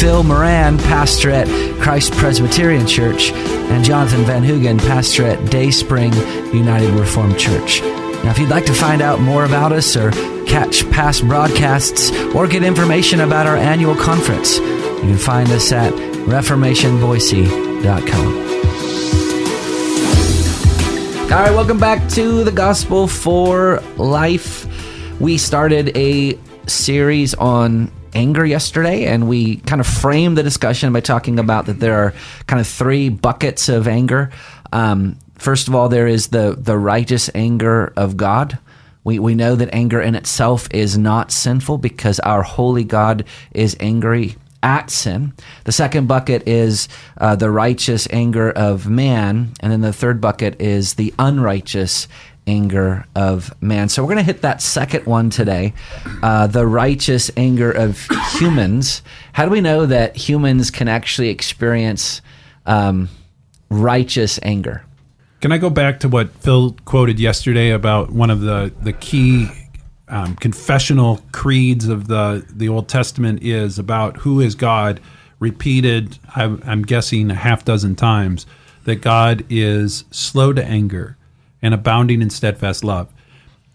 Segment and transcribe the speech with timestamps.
[0.00, 1.46] Phil Moran, pastor at
[1.80, 6.12] Christ Presbyterian Church, and Jonathan Van Hugen, pastor at Day Spring
[6.52, 7.80] United Reformed Church.
[8.24, 10.10] Now, if you'd like to find out more about us or
[10.46, 15.92] catch past broadcasts or get information about our annual conference, you can find us at
[15.92, 18.52] reformationboise.com.
[21.32, 24.66] All right, welcome back to the Gospel for Life.
[25.18, 31.00] We started a series on anger yesterday, and we kind of framed the discussion by
[31.00, 32.14] talking about that there are
[32.46, 34.30] kind of three buckets of anger.
[34.72, 38.58] Um, first of all, there is the the righteous anger of God.
[39.04, 43.76] We, we know that anger in itself is not sinful because our holy God is
[43.80, 45.32] angry at sin.
[45.64, 46.88] The second bucket is
[47.18, 49.54] uh, the righteous anger of man.
[49.60, 52.06] And then the third bucket is the unrighteous
[52.46, 53.88] anger of man.
[53.88, 55.74] So we're going to hit that second one today
[56.22, 58.06] uh, the righteous anger of
[58.38, 59.02] humans.
[59.32, 62.20] How do we know that humans can actually experience
[62.66, 63.08] um,
[63.70, 64.84] righteous anger?
[65.40, 69.48] Can I go back to what Phil quoted yesterday about one of the, the key
[70.08, 75.00] um, confessional creeds of the, the Old Testament is about who is God,
[75.40, 78.46] repeated, I'm, I'm guessing, a half dozen times,
[78.84, 81.16] that God is slow to anger
[81.62, 83.12] and abounding in steadfast love.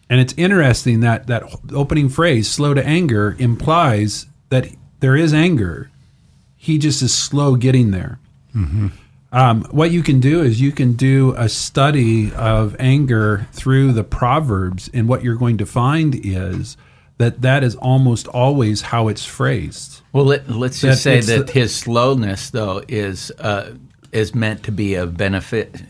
[0.09, 1.43] And it's interesting that that
[1.73, 4.67] opening phrase, slow to anger, implies that
[4.99, 5.91] there is anger.
[6.55, 8.19] He just is slow getting there.
[8.55, 8.87] Mm-hmm.
[9.31, 14.03] Um, what you can do is you can do a study of anger through the
[14.03, 16.77] Proverbs, and what you're going to find is
[17.17, 20.01] that that is almost always how it's phrased.
[20.13, 23.73] Well, let, us just say that his slowness, though, is uh,
[24.13, 25.81] is meant to be a benefit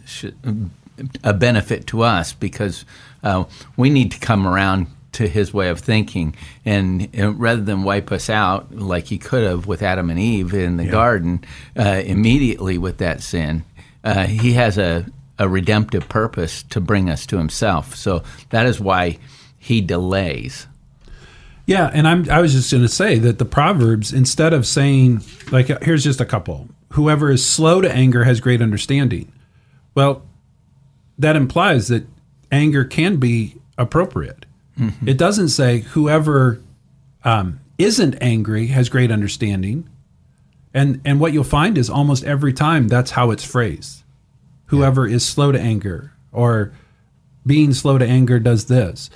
[1.24, 2.86] a benefit to us because
[3.24, 6.36] uh, we need to come around to his way of thinking.
[6.66, 10.54] And, and, rather than wipe us out like he could have with Adam and Eve
[10.54, 10.92] in the yeah.
[10.92, 11.44] garden
[11.78, 13.64] uh, immediately with that sin,
[14.04, 15.06] uh, he has a,
[15.40, 17.96] a redemptive purpose to bring us to himself.
[17.96, 19.18] So that is why
[19.58, 20.68] he delays.
[21.66, 25.22] Yeah, and I'm I was just going to say that the proverbs instead of saying
[25.52, 26.70] like here's just a couple.
[26.94, 29.30] Whoever is slow to anger has great understanding.
[29.94, 30.22] Well,
[31.18, 32.08] that implies that
[32.52, 34.46] anger can be appropriate.
[34.80, 35.08] Mm-hmm.
[35.08, 36.62] It doesn't say whoever
[37.24, 39.90] um, isn't angry has great understanding.
[40.74, 44.04] And, and what you'll find is almost every time that's how it's phrased.
[44.68, 45.16] Whoever yeah.
[45.16, 46.74] is slow to anger or
[47.46, 49.10] being slow to anger does this.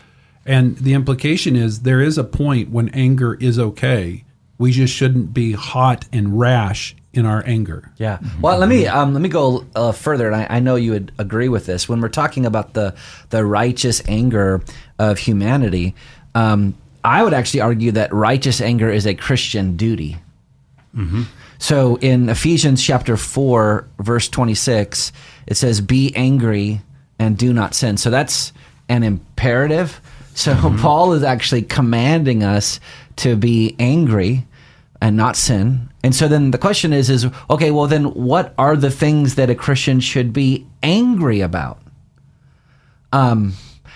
[0.45, 4.23] And the implication is there is a point when anger is okay.
[4.57, 7.91] We just shouldn't be hot and rash in our anger.
[7.97, 8.19] Yeah.
[8.39, 11.11] Well, let me um, let me go uh, further, and I, I, know you would
[11.17, 11.89] agree with this.
[11.89, 12.95] When we're talking about the
[13.29, 14.61] the righteous anger
[14.97, 15.94] of humanity,
[16.35, 20.17] um, I would actually argue that righteous anger is a Christian duty.
[20.95, 21.23] Mm-hmm.
[21.57, 25.11] So in Ephesians chapter four, verse twenty six,
[25.47, 26.81] it says, "Be angry
[27.19, 28.53] and do not sin." So that's
[28.88, 30.00] an imperative.
[30.33, 30.77] So mm-hmm.
[30.77, 32.79] Paul is actually commanding us
[33.17, 34.47] to be angry
[35.01, 35.91] and not sin.
[36.03, 39.50] And so then the question is is okay, well then what are the things that
[39.50, 41.79] a Christian should be angry about?
[43.12, 43.53] Um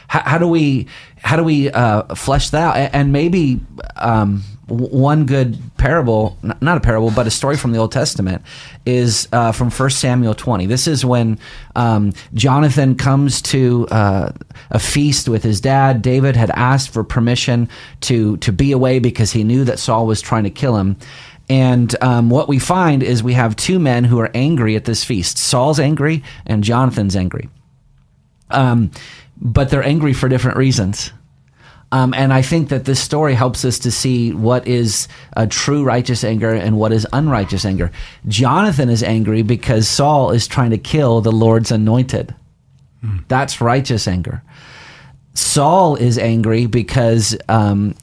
[0.08, 0.88] how, how do we
[1.26, 2.90] how do we uh, flesh that out?
[2.94, 3.60] And maybe
[3.96, 8.44] um, one good parable, not a parable, but a story from the Old Testament,
[8.86, 10.68] is uh, from 1 Samuel 20.
[10.68, 11.40] This is when
[11.76, 14.32] um, Jonathan comes to uh,
[14.70, 16.04] a feast with his dad.
[16.04, 17.70] David had asked for permission
[18.02, 20.96] to, to be away because he knew that Saul was trying to kill him.
[21.50, 25.04] And um, what we find is we have two men who are angry at this
[25.04, 25.38] feast.
[25.38, 27.50] Saul's angry and Jonathan's angry.
[28.50, 28.92] Um,
[29.38, 31.12] but they're angry for different reasons.
[31.92, 35.84] Um, and I think that this story helps us to see what is a true
[35.84, 37.92] righteous anger and what is unrighteous anger.
[38.28, 42.34] Jonathan is angry because Saul is trying to kill the Lord's anointed.
[43.02, 43.20] Hmm.
[43.28, 44.42] That's righteous anger.
[45.36, 47.96] Saul is angry because um,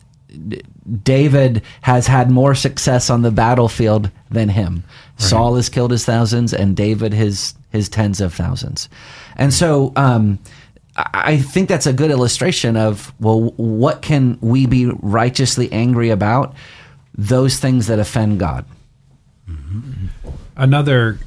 [1.02, 4.84] David has had more success on the battlefield than him.
[4.84, 5.29] Right.
[5.29, 8.88] Saul has killed his thousands, and David his his tens of thousands.
[9.37, 10.38] And so, um,
[10.96, 16.55] I think that's a good illustration of well, what can we be righteously angry about?
[17.14, 18.64] Those things that offend God.
[19.49, 20.06] Mm-hmm.
[20.56, 21.19] Another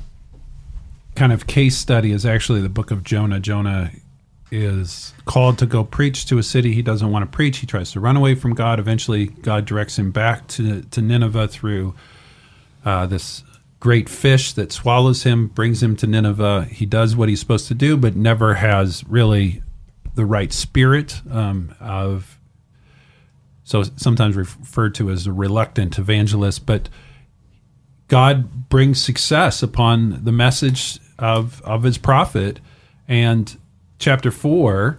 [1.16, 3.40] kind of case study is actually the book of Jonah.
[3.40, 3.92] Jonah
[4.52, 7.58] is called to go preach to a city he doesn't want to preach.
[7.58, 8.80] He tries to run away from God.
[8.80, 11.96] Eventually, God directs him back to, to Nineveh through
[12.84, 13.44] uh, this
[13.80, 16.66] great fish that swallows him, brings him to Nineveh.
[16.66, 19.62] He does what he's supposed to do, but never has really
[20.16, 22.40] the right spirit um, of.
[23.64, 26.88] So sometimes referred to as a reluctant evangelist, but
[28.08, 32.60] God brings success upon the message of of his prophet,
[33.08, 33.58] and
[33.98, 34.98] chapter 4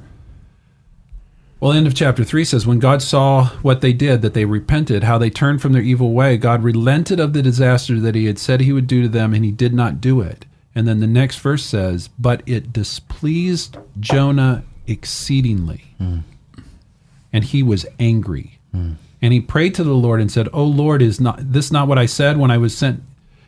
[1.61, 5.05] well end of chapter 3 says when god saw what they did that they repented
[5.05, 8.39] how they turned from their evil way god relented of the disaster that he had
[8.39, 11.07] said he would do to them and he did not do it and then the
[11.07, 16.23] next verse says but it displeased jonah exceedingly mm.
[17.33, 18.95] and he was angry mm.
[19.21, 21.99] and he prayed to the lord and said oh lord is not this not what
[21.99, 23.03] i said when i was sent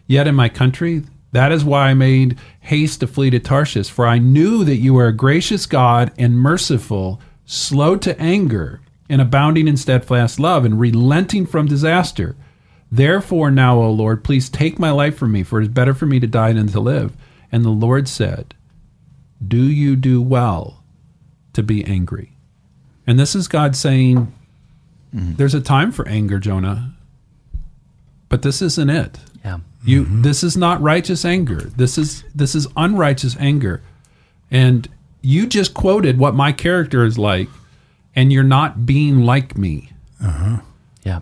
[0.06, 1.02] yet in my country
[1.32, 4.96] that is why I made haste to flee to Tarshish, for I knew that you
[4.98, 10.80] are a gracious God and merciful, slow to anger, and abounding in steadfast love, and
[10.80, 12.36] relenting from disaster.
[12.90, 16.06] Therefore, now, O Lord, please take my life from me, for it is better for
[16.06, 17.16] me to die than to live.
[17.52, 18.54] And the Lord said,
[19.46, 20.82] Do you do well
[21.52, 22.32] to be angry?
[23.06, 24.32] And this is God saying,
[25.14, 25.34] mm-hmm.
[25.36, 26.94] There's a time for anger, Jonah,
[28.28, 29.18] but this isn't it.
[29.44, 29.58] Yeah.
[29.88, 30.20] You mm-hmm.
[30.20, 31.62] this is not righteous anger.
[31.76, 33.82] This is this is unrighteous anger.
[34.50, 34.86] And
[35.22, 37.48] you just quoted what my character is like
[38.14, 39.90] and you're not being like me.
[40.22, 40.58] Uh-huh.
[41.04, 41.20] Yeah.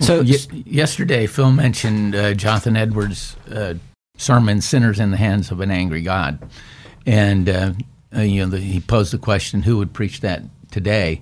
[0.00, 3.74] So y- yesterday Phil mentioned uh, Jonathan Edwards' uh,
[4.16, 6.38] sermon "Sinners in the Hands of an Angry God,"
[7.04, 7.72] and uh,
[8.16, 11.20] uh, you know the, he posed the question, "Who would preach that today?"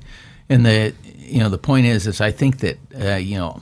[0.48, 3.60] And the you know the point is, is I think that uh, you know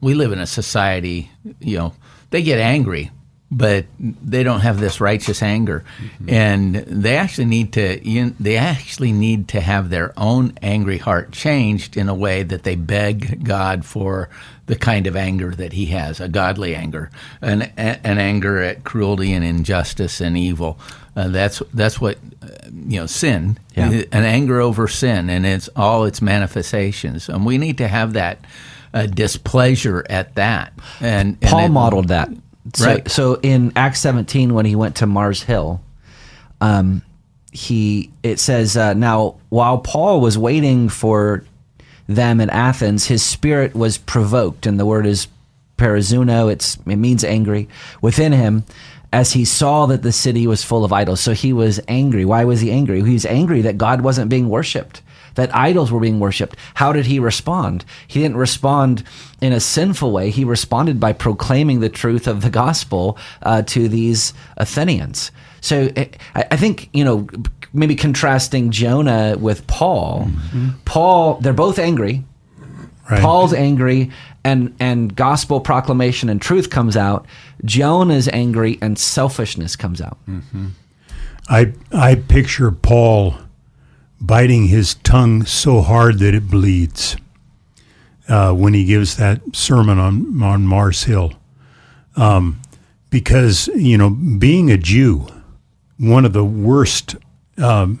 [0.00, 1.94] we live in a society, you know,
[2.30, 3.10] they get angry,
[3.50, 6.28] but they don't have this righteous anger, mm-hmm.
[6.28, 8.06] and they actually need to.
[8.06, 12.64] You they actually need to have their own angry heart changed in a way that
[12.64, 14.28] they beg God for
[14.66, 17.10] the kind of anger that He has, a godly anger,
[17.40, 20.78] an an anger at cruelty and injustice and evil.
[21.16, 24.02] Uh, that's that's what uh, you know sin, yeah.
[24.12, 28.38] an anger over sin, and it's all its manifestations, and we need to have that
[28.92, 30.72] a displeasure at that.
[31.00, 32.28] And, Paul it, modeled that.
[32.74, 33.10] So, right.
[33.10, 35.80] So in Acts 17, when he went to Mars Hill,
[36.60, 37.02] um,
[37.50, 41.44] he it says uh, now while Paul was waiting for
[42.06, 45.28] them in Athens, his spirit was provoked, and the word is
[45.76, 46.50] perazeuo.
[46.52, 47.68] It's it means angry
[48.00, 48.64] within him
[49.12, 51.20] as he saw that the city was full of idols.
[51.20, 52.24] So he was angry.
[52.24, 53.02] Why was he angry?
[53.02, 55.02] He was angry that God wasn't being worshipped
[55.38, 56.56] that idols were being worshipped.
[56.74, 57.84] How did he respond?
[58.08, 59.04] He didn't respond
[59.40, 60.30] in a sinful way.
[60.30, 65.30] He responded by proclaiming the truth of the gospel uh, to these Athenians.
[65.60, 67.28] So I, I think, you know,
[67.72, 70.24] maybe contrasting Jonah with Paul.
[70.26, 70.68] Mm-hmm.
[70.84, 72.24] Paul, they're both angry.
[73.08, 73.22] Right.
[73.22, 74.10] Paul's angry
[74.44, 77.26] and and gospel proclamation and truth comes out.
[77.64, 80.18] Jonah's angry and selfishness comes out.
[80.28, 80.66] Mm-hmm.
[81.48, 83.34] I I picture Paul
[84.20, 87.16] biting his tongue so hard that it bleeds
[88.28, 91.32] uh, when he gives that sermon on, on Mars Hill.
[92.16, 92.60] Um,
[93.10, 95.26] because, you know, being a Jew,
[95.98, 97.16] one of the worst
[97.56, 98.00] um,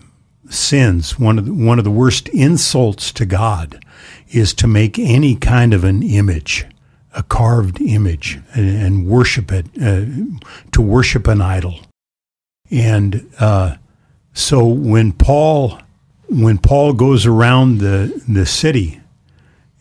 [0.50, 3.84] sins, one of the, one of the worst insults to God
[4.28, 6.66] is to make any kind of an image,
[7.14, 10.04] a carved image, and, and worship it, uh,
[10.72, 11.80] to worship an idol.
[12.70, 13.76] And uh,
[14.34, 15.80] so when Paul
[16.28, 19.00] when Paul goes around the, the city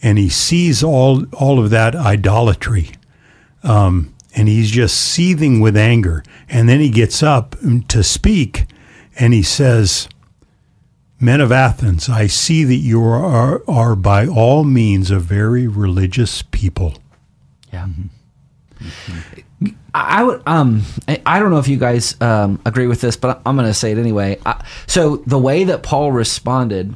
[0.01, 2.91] and he sees all, all of that idolatry,
[3.63, 6.23] um, and he's just seething with anger.
[6.47, 7.55] And then he gets up
[7.89, 8.65] to speak
[9.17, 10.07] and he says,
[11.19, 16.43] Men of Athens, I see that you are, are by all means a very religious
[16.43, 16.93] people.
[17.73, 17.87] Yeah.
[17.87, 19.39] Mm-hmm.
[19.99, 20.83] I would um
[21.25, 23.91] I don't know if you guys um, agree with this, but I'm going to say
[23.91, 24.39] it anyway.
[24.45, 26.93] I, so the way that Paul responded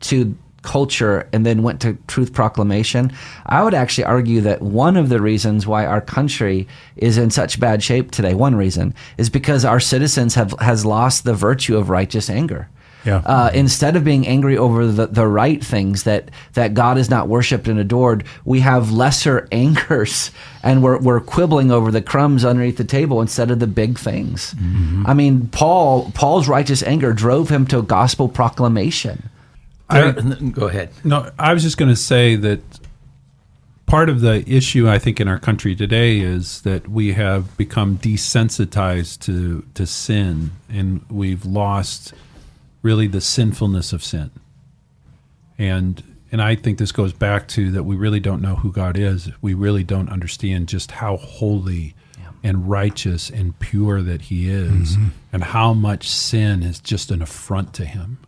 [0.00, 3.12] to culture and then went to truth proclamation,
[3.46, 7.60] I would actually argue that one of the reasons why our country is in such
[7.60, 11.90] bad shape today, one reason is because our citizens have has lost the virtue of
[11.90, 12.68] righteous anger.
[13.04, 13.18] Yeah.
[13.18, 17.28] Uh, instead of being angry over the, the right things that, that God is not
[17.28, 20.30] worshipped and adored, we have lesser angers
[20.62, 24.54] and we're, we're quibbling over the crumbs underneath the table instead of the big things.
[24.54, 25.06] Mm-hmm.
[25.06, 29.28] I mean, Paul Paul's righteous anger drove him to gospel proclamation.
[29.88, 30.90] I, go ahead.
[31.04, 32.60] No, I was just going to say that
[33.86, 37.98] part of the issue I think in our country today is that we have become
[37.98, 42.14] desensitized to to sin and we've lost
[42.84, 44.30] really the sinfulness of sin.
[45.58, 46.00] And
[46.30, 49.30] and I think this goes back to that we really don't know who God is.
[49.40, 51.94] We really don't understand just how holy
[52.44, 55.08] and righteous and pure that he is mm-hmm.
[55.32, 58.18] and how much sin is just an affront to him.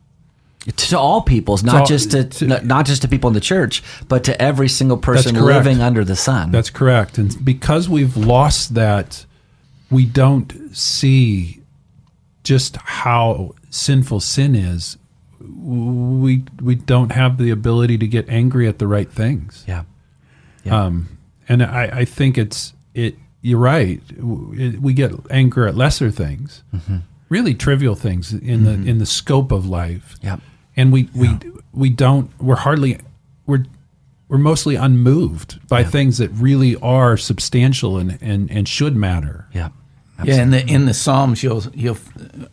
[0.74, 3.40] to all peoples, not all- just to, to- not- not just to people in the
[3.40, 6.50] church, but to every single person living under the sun.
[6.50, 7.18] That's correct.
[7.18, 9.26] And because we've lost that,
[9.90, 11.60] we don't see
[12.42, 14.98] just how sinful sin is.
[15.40, 19.64] We we don't have the ability to get angry at the right things.
[20.64, 21.18] yeah, um,
[21.48, 23.16] And I, I think it's it.
[23.42, 24.00] You're right.
[24.18, 26.98] We get anger at lesser things, mm-hmm.
[27.28, 28.88] really trivial things in the mm-hmm.
[28.88, 30.16] in the scope of life.
[30.22, 30.38] yeah,
[30.76, 31.38] and we we
[31.72, 32.98] we don't we're hardly
[33.46, 33.64] we're
[34.28, 39.68] we're mostly unmoved by things that really are substantial and and, and should matter yeah.
[40.24, 41.98] Yeah, in the in the Psalms, you'll you'll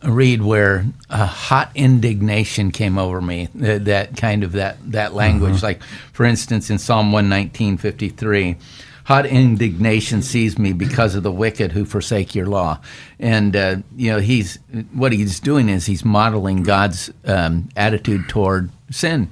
[0.02, 3.48] read where a hot indignation came over me.
[3.54, 8.10] That, that kind of that that language, like for instance, in Psalm one nineteen fifty
[8.10, 8.56] three,
[9.04, 12.80] hot indignation seized me because of the wicked who forsake your law.
[13.18, 14.58] And uh, you know, he's
[14.92, 19.30] what he's doing is he's modeling God's um, attitude toward sin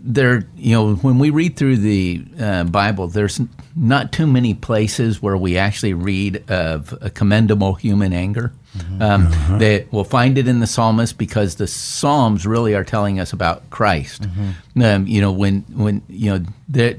[0.00, 3.40] there you know when we read through the uh, bible there's
[3.74, 8.52] not too many places where we actually read of a commendable human anger.
[9.00, 13.32] Um, they will find it in the psalmist because the psalms really are telling us
[13.32, 14.26] about christ.
[14.82, 16.96] Um, you know when when you know they're,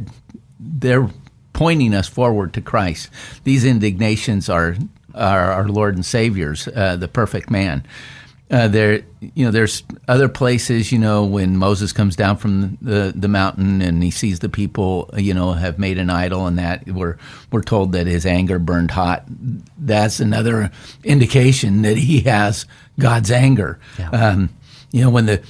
[0.60, 1.10] they're
[1.54, 3.10] pointing us forward to christ.
[3.44, 4.76] These indignations are
[5.16, 7.86] are our lord and savior's uh, the perfect man
[8.54, 13.12] uh, there, you know, there's other places, you know, when Moses comes down from the,
[13.16, 16.88] the mountain and he sees the people, you know, have made an idol, and that
[16.88, 17.18] we're
[17.52, 19.24] we're told that his anger burned hot.
[19.80, 20.70] That's another
[21.04, 22.68] indication that he has
[23.00, 23.80] God's anger.
[24.12, 24.50] Um,
[24.92, 25.42] you know, when the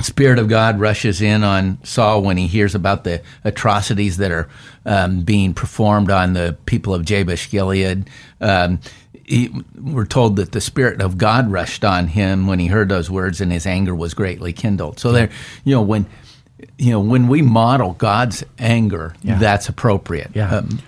[0.00, 4.48] Spirit of God rushes in on Saul when he hears about the atrocities that are
[4.86, 8.08] um, being performed on the people of Jabesh Gilead.
[8.40, 8.80] Um,
[9.30, 13.10] he, we're told that the Spirit of God rushed on him when he heard those
[13.10, 14.98] words, and his anger was greatly kindled.
[14.98, 15.30] So there,
[15.64, 16.06] you know, when
[16.78, 20.30] you know when we model God's anger, that's appropriate.
[20.34, 20.50] Yeah.
[20.56, 20.80] Um,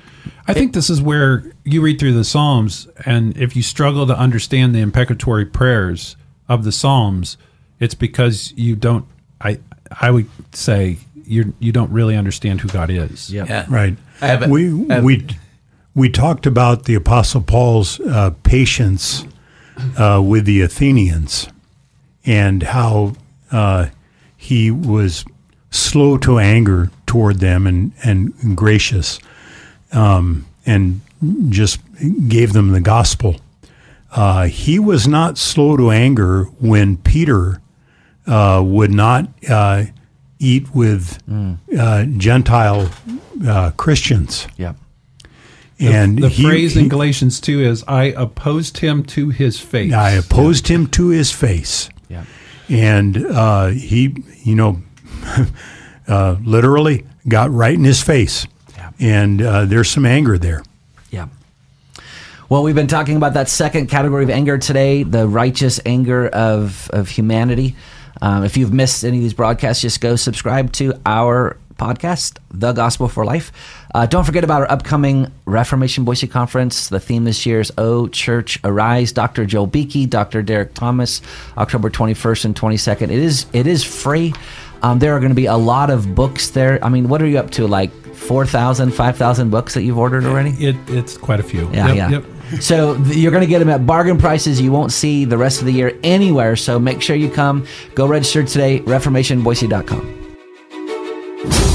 [0.49, 4.17] i think this is where you read through the psalms and if you struggle to
[4.19, 6.17] understand the imprecatory prayers
[6.49, 7.37] of the psalms
[7.79, 9.05] it's because you don't
[9.41, 9.59] i
[10.01, 13.45] i would say you you don't really understand who god is Yeah.
[13.49, 13.67] yeah.
[13.69, 13.97] Right.
[14.21, 15.25] I have a- we I have- we
[15.95, 19.25] we talked about the Apostle Paul's uh, patience
[19.99, 21.49] uh, with the Athenians
[22.25, 23.15] and how
[23.51, 23.87] uh,
[24.37, 25.25] he was
[25.71, 29.19] slow to anger toward them and and gracious,
[29.93, 31.01] um, and
[31.49, 31.81] just
[32.29, 33.41] gave them the gospel.
[34.15, 37.61] Uh, he was not slow to anger when Peter
[38.27, 39.85] uh, would not uh,
[40.39, 41.19] eat with
[41.79, 42.91] uh, Gentile
[43.47, 44.47] uh, Christians.
[44.57, 44.75] yeah.
[45.83, 49.93] And the he- phrase he- in galatians 2 is i opposed him to his face
[49.93, 51.89] I opposed him to his face.
[52.09, 52.25] Yeah.
[52.69, 54.83] And uh, he, you know,
[56.09, 58.47] uh, literally got right in his face.
[58.77, 58.91] Yeah.
[59.01, 60.63] And uh, there's some anger there.
[61.11, 61.29] Yeah.
[62.49, 66.89] Well, we've been talking about that second category of anger today, the righteous anger of,
[66.91, 67.77] of humanity.
[68.21, 72.73] Um, if you've missed any of these broadcasts, just go subscribe to our podcast, The
[72.73, 73.51] Gospel for Life.
[73.95, 76.89] Uh, don't forget about our upcoming Reformation Boise Conference.
[76.89, 79.11] The theme this year is Oh Church Arise.
[79.13, 79.45] Dr.
[79.47, 80.43] Joel Beeke, Dr.
[80.43, 81.21] Derek Thomas,
[81.57, 83.03] October 21st and 22nd.
[83.03, 84.33] It is it is free.
[84.83, 86.79] Um, there are going to be a lot of books there.
[86.85, 87.67] I mean, what are you up to?
[87.67, 90.51] Like 4,000, 5,000 books that you've ordered already?
[90.65, 92.11] it, it's quite a few Yeah, Yep, yeah.
[92.11, 92.25] yep.
[92.61, 95.67] So you're going to get them at bargain prices you won't see the rest of
[95.67, 96.55] the year anywhere.
[96.57, 97.67] So make sure you come.
[97.95, 101.72] Go register today, reformationboise.com.